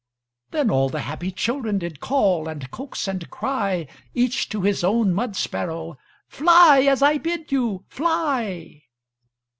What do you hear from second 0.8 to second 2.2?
the happy children Did